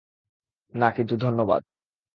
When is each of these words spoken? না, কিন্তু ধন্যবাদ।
না, 0.73 0.87
কিন্তু 0.91 1.13
ধন্যবাদ। 1.17 1.61